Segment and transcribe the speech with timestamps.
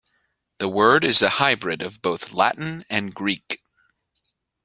[0.57, 3.61] The word is a hybrid of both Latin and Greek.